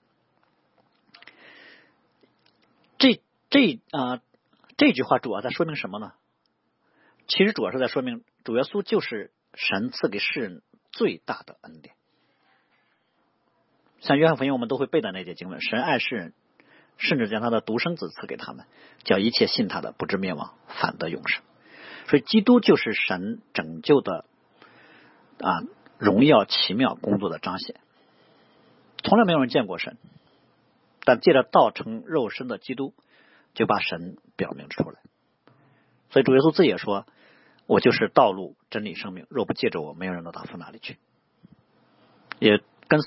[2.99, 4.21] 这这啊，
[4.81, 6.15] 这句话主要在说明什么呢？
[7.27, 11.95] 其实主要是在说明主耶稣就是神赐给世人最大的恩典。
[14.01, 16.33] 像约翰福音我们都会背的那节经文：神爱世人，
[16.97, 18.65] 甚至将他的独生子赐给他们，
[19.05, 21.43] 叫一切信他的不至灭亡，反得永生。
[22.09, 24.25] 所以基督就是神拯救的
[25.41, 25.61] 啊
[25.99, 27.79] 荣耀奇妙工作的彰显。
[29.05, 29.99] 从来没有人见过神。
[31.03, 32.95] 但借着道成肉身的基督，
[33.55, 35.01] 就把神表明出来。
[36.11, 37.07] 所以主耶稣自己也说
[37.67, 39.27] ：“我就是道路、真理、生命。
[39.31, 40.99] 若不借着我，没有人能到父那里去。”
[42.41, 43.01] 也跟，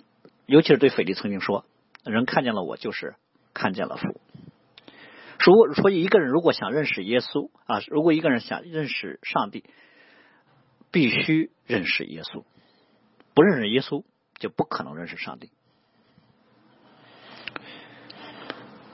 [0.45, 1.65] 尤其是对腓力曾经说
[2.06, 3.15] ：“人看见了我，就是
[3.53, 4.19] 看见了父。”
[5.39, 9.65] 说，所以一个人如果想认识耶稣啊，如果一个人想认识上帝，
[10.91, 12.45] 必须认识耶稣。
[13.34, 14.06] 不认识耶稣，
[14.38, 15.51] 就不可能认识上帝。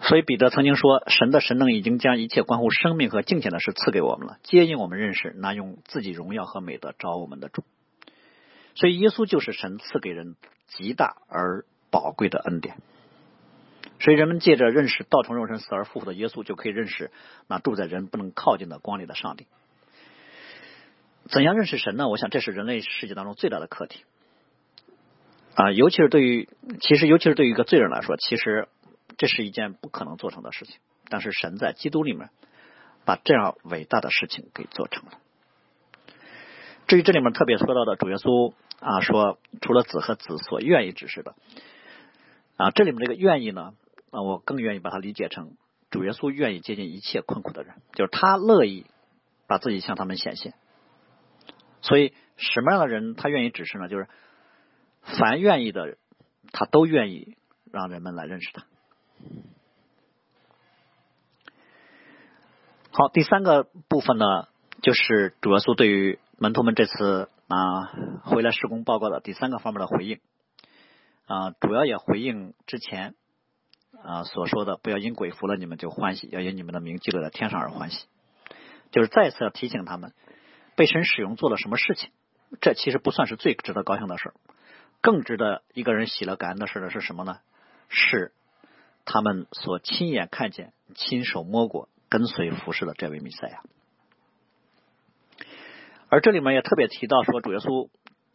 [0.10, 7.64] 所以彼得曾经说：“神的神能已经将一切关乎生命和敬虔的事赐给我们了，接引我们认识那用自己荣耀和美德招我们的主。”
[8.74, 12.78] 所以耶稣就是神赐给人极大而宝贵的恩典。
[14.00, 17.12] 所以人们借着认识道成肉身、死而复活的耶稣，就可以认识
[17.48, 19.46] 那住在人不能靠近的光里的上帝。
[21.26, 22.10] 怎样认识神呢？
[22.10, 24.06] 我想这是人类世界当中最大的课题
[25.54, 25.72] 啊！
[25.72, 26.50] 尤其是对于，
[26.82, 28.68] 其实尤其是对于一个罪人来说，其实。
[29.20, 30.78] 这是一件不可能做成的事情，
[31.10, 32.30] 但是神在基督里面
[33.04, 35.12] 把这样伟大的事情给做成了。
[36.88, 41.36] 至于这里面特别说到的主耶稣啊，说除了子和子所愿意指示的
[42.56, 43.74] 啊，这里面这个愿意呢，
[44.10, 45.58] 啊，我更愿意把它理解成
[45.92, 48.86] 主耶稣愿意接近一切困苦的人，就是他乐意
[49.48, 50.54] 把自己向他们显现。
[51.82, 53.90] 所以什么样的人他愿意指示呢？
[53.90, 54.08] 就是
[55.04, 55.98] 凡愿意的人，
[56.54, 57.36] 他都愿意
[57.70, 58.66] 让人们来认识他。
[62.92, 64.48] 好，第三个部分呢，
[64.82, 67.86] 就是主耶稣对于门徒们这次啊
[68.24, 70.20] 回来施工报告的第三个方面的回应。
[71.28, 73.14] 啊，主要也回应之前
[74.04, 78.08] 啊所说的，不要因鬼服了你们就欢喜，要因你们的名记录在天上而欢喜。
[78.92, 80.14] 就是再次要提醒他们，
[80.76, 82.10] 被神使用做了什么事情，
[82.60, 84.34] 这其实不算是最值得高兴的事，
[85.00, 87.38] 更值得一个人喜乐感恩的事的是什么呢？
[87.88, 88.32] 是
[89.06, 93.62] 他们所亲眼看见、亲手摸过、跟随服侍的这位弥赛亚。
[96.10, 97.90] 而这里面也特别提到说，主耶稣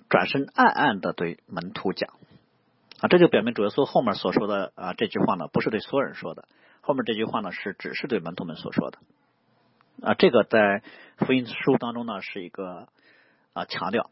[0.08, 2.10] 转身暗暗的对门徒讲。
[3.00, 6.46] 啊，这就表明主耶稣后面所说的啊这句话呢，不是对所有人说的，
[6.80, 8.98] 后面这句话呢是只是对门徒们所说的。
[10.02, 10.82] 啊，这个在
[11.18, 12.88] 福音书当中呢是一个
[13.52, 14.10] 啊强调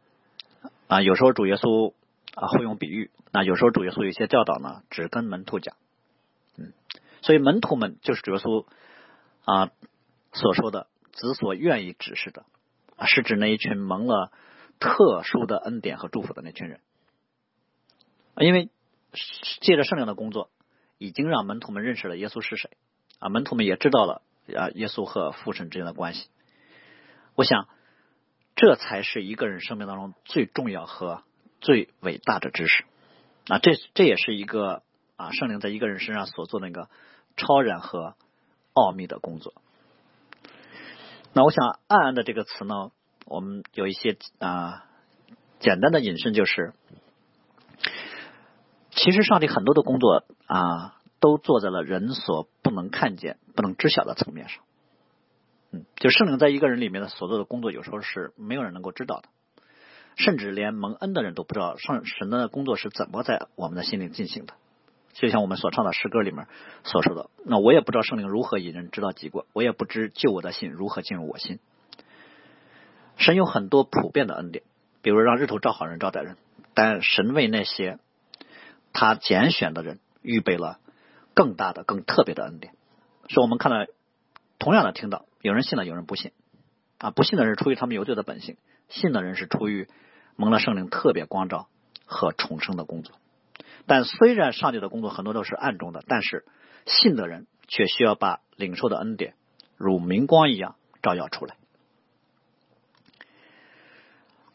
[0.89, 1.95] 啊，有时候主耶稣
[2.35, 5.77] 啊会用比喻，那有时候主耶稣有些教导呢只跟门徒讲，
[6.59, 6.73] 嗯，
[7.23, 8.67] 所以门徒们就是主耶稣
[9.45, 9.71] 啊
[10.33, 12.45] 所说的子所愿意指示的，
[12.97, 14.33] 啊是指那一群蒙了
[14.79, 16.81] 特殊的恩典和祝福的那群人，
[18.37, 18.71] 因为。
[19.61, 20.49] 借着圣灵的工作，
[20.97, 22.71] 已经让门徒们认识了耶稣是谁
[23.19, 23.29] 啊！
[23.29, 24.23] 门徒们也知道了
[24.57, 26.31] 啊，耶稣和父神之间的关系。
[27.35, 27.69] 我想，
[28.57, 31.25] 这才是一个人生命当中最重要和
[31.61, 32.85] 最伟大的知识
[33.49, 33.59] 啊！
[33.59, 34.83] 这这也是一个
[35.17, 36.89] 啊，圣灵在一个人身上所做的那个
[37.37, 38.17] 超然和
[38.73, 39.55] 奥秘的工作。
[41.33, 42.91] 那我想，暗暗的这个词呢，
[43.27, 44.85] 我们有一些啊
[45.61, 46.73] 简单的引申，就是。
[48.95, 54.63] 其实上帝很多的工作啊，都做在了人所不能看见、不能知晓的层面上。
[55.71, 59.29] 嗯，就圣灵在一个人里面的所做的工作，有时候是没有人能够知道的，
[60.17, 64.53] 甚至连蒙恩的人都不知道上神的工作是怎么在我们的心里进行的。
[65.13, 66.47] 就像我们所唱的诗歌里面
[66.85, 71.59] 所说的，那我也不知道圣灵如何引人知道己过，我也不知救我的心如何进入我心。
[73.17, 74.65] 神有很多普遍的恩典，
[75.03, 76.37] 比如让日头照好人、照歹人，
[76.75, 77.99] 但神为那些。
[78.95, 80.79] 他拣选的人预备了
[81.33, 82.75] 更大的、更特别的恩典，
[83.31, 83.91] 所以我们看到
[84.59, 86.33] 同样的听到，有人信了，有人不信
[86.99, 87.11] 啊。
[87.11, 88.59] 不信的人出于他们有罪的本性，
[88.91, 89.89] 信的人是出于
[90.37, 91.69] 蒙了圣灵特别光照
[92.05, 93.17] 和重生的工作。
[93.87, 96.45] 但虽然上帝的工作很多都是暗中的，但是
[96.87, 99.35] 信的人却需要把领受的恩典
[99.77, 101.57] 如明光一样照耀出来。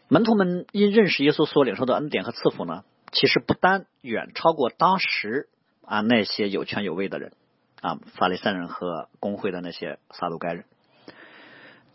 [0.07, 2.83] 门徒们因认识耶稣所领受的恩典和赐福呢？
[3.11, 5.49] 其实不单远超过当时
[5.85, 7.33] 啊那些有权有位的人
[7.81, 10.65] 啊法利赛人和工会的那些撒都该人，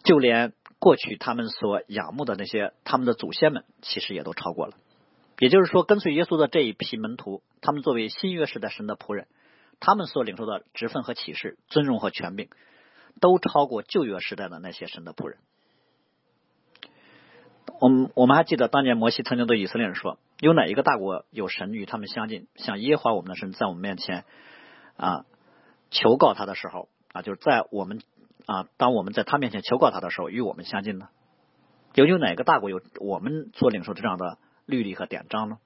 [0.03, 4.75] 就连过去他们所仰慕的那些他们的祖先们，其实也都超过了。
[5.38, 9.27] 也就是说，跟随耶稣的这一批门徒，他们作为新约时代神的仆人，
[9.81, 12.49] 他们所领受的职分和启示、尊荣和权柄，
[13.21, 15.38] 都超过旧约时代的那些神的仆人。
[17.81, 20.18] 我们我们还记得当年摩西曾经对以色列人说。
[20.40, 24.25] 有哪一个大国有神与他们相近，像耶和华我们的神在我们面前
[24.97, 25.25] 啊
[25.92, 28.01] 求告他的时候啊，就是在我们
[28.47, 31.11] 啊当我们在他面前求告他的时候，与我们相近呢？
[31.95, 34.37] 有有哪个大国有我们所领受这样的
[34.72, 35.58] 律例和典章呢？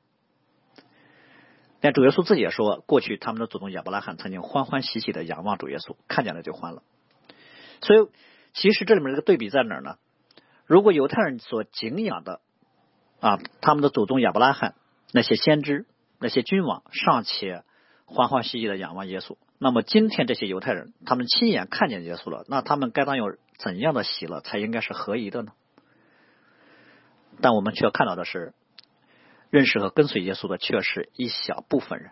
[1.81, 6.83] 连主耶稣自己也说，过去他们的祖宗亚伯拉罕曾经欢欢喜喜的仰望主耶稣，看见了就欢了。
[7.81, 8.09] 所以，
[8.53, 9.97] 其实这里面这个对比在哪儿呢？
[10.67, 12.41] 如果犹太人所敬仰的。
[13.19, 14.75] 啊，他们的祖宗亚伯拉罕，
[15.11, 15.87] 那些先知、
[16.21, 17.65] 那些君王尚且
[18.05, 25.53] 欢欢喜喜的仰望耶稣，那么今天这些犹太人，他们亲眼看见耶稣了，那他们该当有怎样的喜乐才应该是合宜的呢？
[27.41, 28.53] 但我们却看到的是，
[29.51, 32.11] 认识和跟随耶稣的却是一小部分人。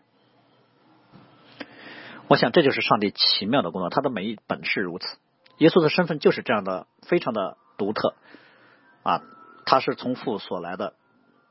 [2.28, 5.18] 我想这就是上帝奇妙的工作，他的每一本是如此。
[5.58, 8.14] 耶稣的身份就是这样的，非常的独特
[9.02, 9.20] 啊。
[9.66, 10.94] 他是从父所来的，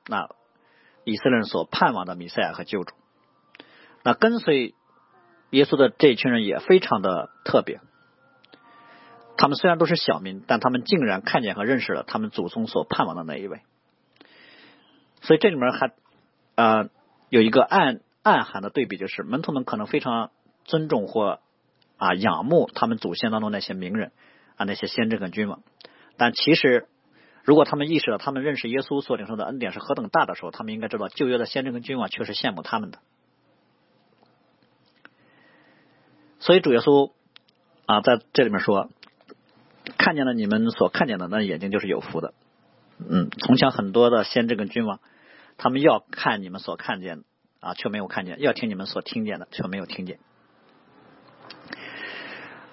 [0.08, 0.30] 那
[1.04, 2.96] 以色列人所盼望的弥赛亚和救主。
[4.04, 4.76] 那跟随
[5.52, 7.80] 耶稣的这一群人也非常的特别。
[9.38, 13.62] 他们虽然都是小民，但他们竟然看见和认识了他们祖宗所盼望的那一位。
[15.24, 15.91] 所以这里面还
[16.55, 16.88] 啊
[17.30, 20.30] 有一个暗暗含的对比，就是门徒们可能非常
[20.63, 21.39] 尊重或
[21.97, 24.11] 啊仰慕他们祖先当中那些名人
[24.55, 25.63] 啊那些先知跟君王，
[26.15, 26.88] 但其实。
[27.45, 32.99] 如果他们意识到他们认识耶稣所领受的恩典是何等大的时候，他们应该知道旧约的先知跟君王却是羡慕他们的。
[36.39, 37.11] 所以主耶稣
[37.86, 38.89] 啊，在这里面说
[39.99, 42.34] ：“看见了你们所看见的，那眼睛就是有福的。”
[42.97, 45.01] 嗯，从前很多的先知跟君王，
[45.58, 47.24] 他们要看你们所看见的
[47.60, 50.20] 啊，却没有看见；要听你们所听见的，却没有听见。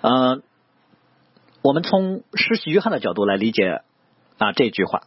[0.03, 0.43] 嗯，
[1.63, 3.83] 我们从施洗约翰的角度来理解。
[4.39, 5.03] 啊，这句话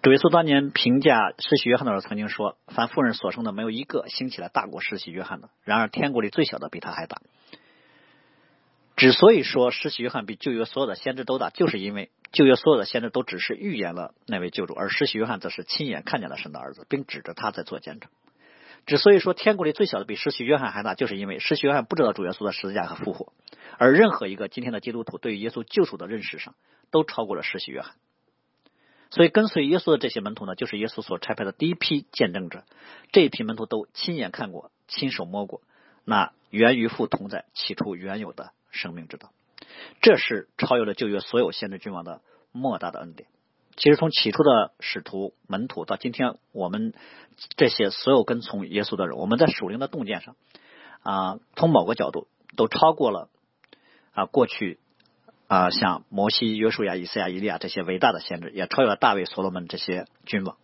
[0.00, 5.50] 主耶稣当年评价施洗约翰的时候，曾经说：“凡妇人所生的，没有一个兴起来大过施洗约翰的。
[5.62, 7.20] 然而天国里最小的比他还大。”
[8.96, 18.10] 之所以说施洗约翰比旧约所有的先知都大，就是因为旧约所有的先知都只是预言了那位救主，而施洗约翰则是亲眼看见了神的儿子，并指着他在做见证。
[18.86, 23.32] 之所以说天国里最小的比施洗约翰还大，就是因为施洗约翰不知道主耶稣的十字架和复活，
[23.78, 26.54] 而任何一个今天的基督徒对于耶稣救赎的认识上，
[26.90, 27.96] 都超过了施洗约翰。
[29.10, 32.64] 所以，跟随耶稣的这些门徒呢，就是耶稣所差派的第一批见证者。
[33.12, 35.62] 这一批门徒都亲眼看过、亲手摸过
[36.04, 39.32] 那源于父同在、起初原有的生命之道。
[40.00, 42.22] 这是超越了旧约所有先知君王的
[42.52, 43.28] 莫大的恩典。
[43.76, 46.94] 其实，从起初的使徒门徒到今天我们
[47.56, 50.36] 这些所有跟从耶稣的人，我们在属灵的洞见上
[51.02, 53.28] 啊，从某个角度都超过了
[54.12, 54.78] 啊过去。
[55.48, 60.56] 啊，像摩西、约书亚、以赛亚、以利亚这些伟大的先知，也超越了大卫、所罗门这些君王。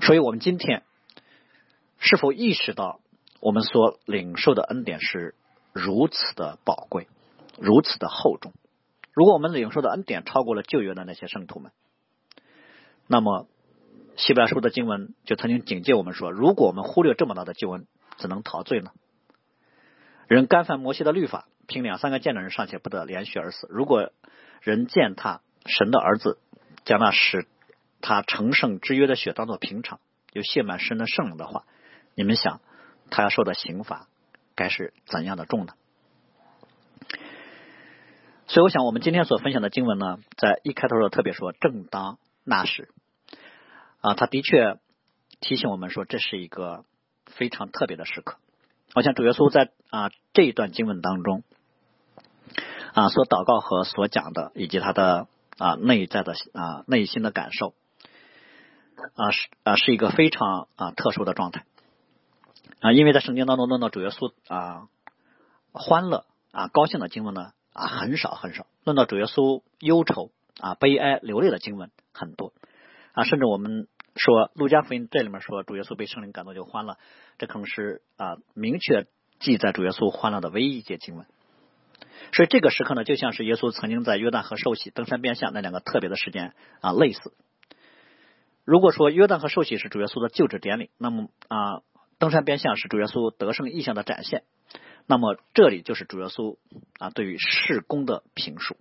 [0.00, 0.82] 所以，我们今天
[1.98, 3.00] 是否意识到，
[3.40, 5.34] 我们所领受的恩典是
[5.72, 7.08] 如此的宝贵，
[7.58, 8.52] 如此的厚重？
[9.12, 11.72] 如果我们领受的恩典超过了旧约的那些圣徒们，
[13.06, 13.46] 那么
[14.16, 17.86] 希伯来书的经文就曾经警戒我们说：如果我们忽略这么大的救恩，
[18.16, 18.90] 怎能陶醉呢？
[20.26, 21.46] 人干犯摩西的律法。
[21.70, 23.66] 凭两三个见的人尚且不得连续而死。
[23.68, 24.10] 如果
[24.62, 26.38] 人践踏神的儿子，
[26.86, 27.46] 将那使
[28.00, 30.00] 他成圣之约的血当做平常，
[30.32, 31.66] 又亵满神的圣灵的话，
[32.14, 32.62] 你们想
[33.10, 34.08] 他要受的刑罚
[34.54, 35.74] 该是怎样的重呢？
[38.46, 42.88] 所以，我想我们今天所分享的经文呢，在一开头的特别说正当那时
[44.00, 44.78] 啊，他的确
[45.40, 46.84] 提醒我们说，这是一个
[47.26, 48.36] 非常特别的时刻。
[48.94, 51.42] 我想主耶稣在啊这一段经文当中。
[52.94, 55.28] 啊，所祷告和所讲的，以及他的
[55.58, 57.74] 啊内在的啊内心的感受，
[59.14, 61.64] 啊是啊是一个非常啊特殊的状态
[62.80, 64.88] 啊，因为在圣经当中论到主耶稣啊
[65.72, 72.52] 欢乐啊高兴的经文呢啊很少很少，论到主耶稣忧愁啊悲哀流泪的经文很多
[73.12, 76.98] 啊，甚至我们说路加福音这里面说主耶稣被圣灵感动就欢了，
[77.38, 79.06] 这可能是啊明确
[79.38, 81.26] 记载主耶稣欢乐的唯一一节经文。
[82.32, 87.32] 所以这个时刻呢，就像是耶稣曾经在约旦河受洗、登山变相那两个特别的时间啊类似。
[88.64, 91.80] 如果说约旦河受洗是主耶稣的就职典礼，那么啊
[92.18, 94.44] 登山变相是主耶稣得胜意象的展现，
[95.06, 96.56] 那么这里就是主耶稣
[96.98, 98.76] 啊对于事工的评述，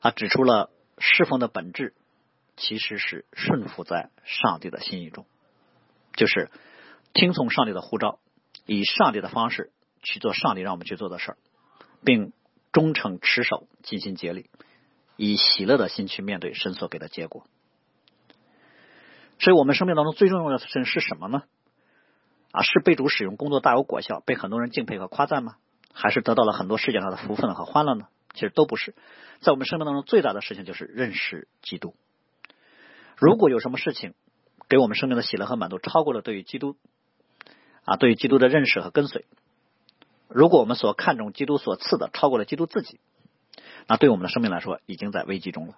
[0.00, 1.94] 啊指出了侍奉的本质
[2.56, 5.24] 其实是顺服在上帝的心意中，
[6.14, 6.50] 就是
[7.14, 8.18] 听从上帝的呼召，
[8.66, 9.70] 以上帝的方式
[10.02, 11.36] 去做上帝让我们去做的事儿。
[12.02, 12.32] 并
[12.72, 14.48] 忠诚持守，尽心竭力，
[15.18, 17.44] 以喜乐的心去面对神所给的结果。
[19.38, 21.42] 所以，我们生命当中最重要的事情是什么呢？
[22.52, 25.56] 啊，是被主使用，工作大有果效，被很多人敬佩和夸赞吗？
[25.92, 28.06] 还是得到了很多世界上的福分和欢乐呢？
[28.34, 28.94] 其实都不是。
[29.40, 31.94] 在我们生命当中，最大的事情就是认识基督。
[33.16, 34.14] 如果有什么事情
[34.68, 36.76] 给我们生命的喜乐和满足超过了对于基督
[37.84, 39.24] 啊，对于基督的认识和跟随。
[40.28, 43.00] 如果我们所看重基督所赐的超过了基督自己，
[43.88, 45.74] 那对我们的生命来说已经在危机中了。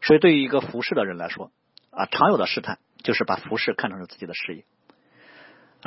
[0.00, 1.50] 所以，对于一个服侍的人来说，
[1.90, 4.64] 啊，常有的试探就是把服侍看成是自己的事业，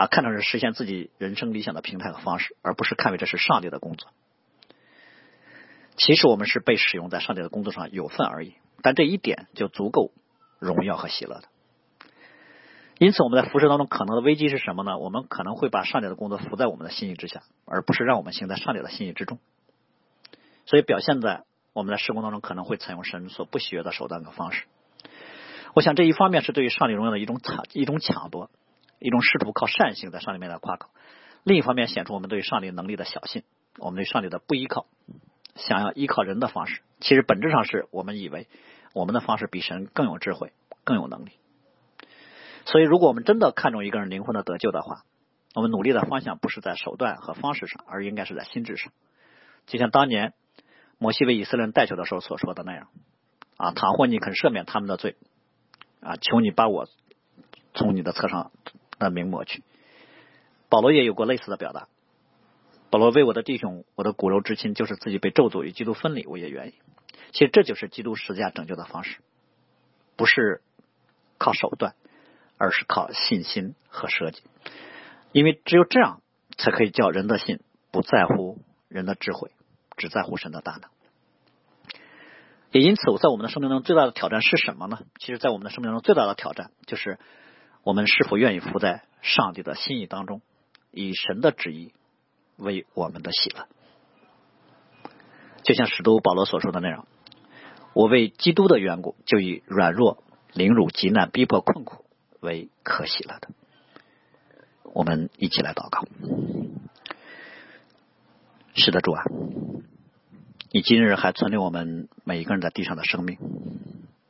[0.01, 4.09] 啊，看成是实现自己人生理想的平台和方式，而不是看为这是上帝的工作。
[5.95, 10.11] 其实我们是被使用在上帝的工作上有份而已，但这一点就足够
[10.57, 11.43] 荣耀和喜乐的。
[12.97, 14.97] 因此，我们在服饰当中可能的危机是什么呢？
[14.97, 19.37] 我们可能会把上帝的工作服在我们的心意之下，而不是让我们行在上帝的心意之中。
[20.65, 21.43] 所以，表现在
[21.73, 24.63] 我们在施工当中可能会采用神所不喜悦的手段和方式。
[25.75, 28.49] 我想，这一方面是对于上帝荣耀的一种抢、一种抢夺，
[29.01, 30.89] 一种试图靠善行在上帝面前夸口；
[31.43, 33.43] 另一方面，显出我们对上帝能力的小信，
[33.77, 34.85] 我们对上帝的不依靠，
[35.55, 36.81] 想要依靠人的方式。
[36.99, 38.47] 其实本质上是我们以为
[38.93, 41.31] 我们的方式比神更有智慧、更有能力。
[42.65, 45.03] 所以，如果我们真的看重一个人灵魂的得救的话，
[45.55, 48.93] 我们努力的方向不是在手段和方式上，而应该是在心智上。
[49.65, 50.33] 就像当年
[50.99, 52.87] 摩西为以色列人带球的时候所说的那样：
[53.57, 55.15] 啊，倘或你肯赦免他们的罪，
[56.01, 56.87] 啊，求你把我
[57.73, 58.51] 从你的册上
[59.01, 59.63] 的名抹去。
[60.69, 61.87] 保罗也有过类似的表达。
[62.89, 66.73] 保罗为我的弟兄，我的骨肉之亲，就是自己被咒诅与基督分离，我也愿意。
[67.31, 69.17] 其实这就是基督十字架拯救的方式，
[70.15, 70.61] 不是
[71.37, 71.95] 靠手段。
[72.63, 74.43] 而是靠信心和设计，
[75.31, 76.21] 因为只有这样，
[76.59, 79.49] 才可以叫人的信不在乎人的智慧，
[79.97, 80.91] 只在乎神的大能。
[82.71, 84.99] 也因此，我在我们的生命中最大的挑战是什么呢？
[85.17, 87.17] 其实，在我们的生命中最大的挑战就是
[87.83, 90.41] 我们是否愿意服在上帝的心意当中，
[90.91, 91.93] 以神的旨意
[92.57, 93.67] 为我们的喜乐。
[95.63, 97.07] 就像使徒保罗所说的那样，
[97.93, 100.23] 我为基督的缘故，就以软弱、
[100.53, 102.05] 凌辱、极难、逼迫、困苦
[102.39, 103.49] 为可喜了的。
[104.83, 106.07] 我们一起来祷告。
[108.73, 109.23] 是的，主啊。
[110.73, 113.37] 你今日还存留我们每一个人在地上的生命，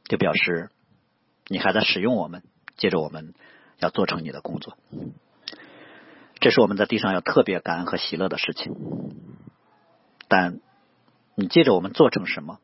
[0.06, 0.70] 就表示
[1.47, 2.41] 你还在使用我们，
[2.82, 3.36] 接着我们
[3.77, 4.75] 要做成你的工作。
[6.39, 8.73] 这是我们在地上要特别感恩和喜乐的事情。
[10.27, 10.59] 但
[11.36, 12.57] 你接着我们做成什么，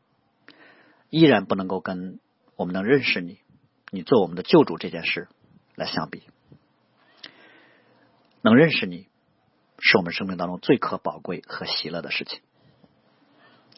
[1.08, 2.18] 依然不能够跟
[2.56, 3.38] 我们能认识你、
[3.92, 5.28] 你做我们的救主这件事
[5.76, 6.24] 来相比。
[8.42, 9.06] 能认识你，
[9.78, 12.40] 是我们生命当中最可宝贵和喜乐的事情。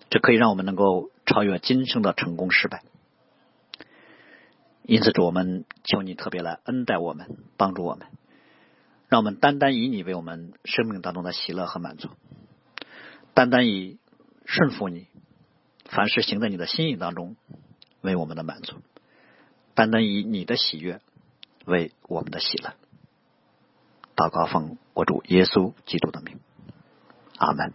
[0.09, 2.83] 这可以让我们能够超越今生的成功失败，
[4.91, 8.09] 因此主，我们求你特别来恩待我们，帮助我们，
[9.07, 12.09] 让我们单单以你为我们生命当中的喜乐和满足，
[13.33, 14.01] 单单以
[14.47, 15.07] 顺服你，
[15.85, 17.37] 凡事行在你的心意当中
[18.01, 18.79] 为我们的满足，
[19.75, 21.01] 单单以你的喜悦
[21.67, 22.75] 为我们的喜乐。
[24.17, 26.41] 祷告奉我主耶稣基督的名，
[27.39, 27.73] 阿门。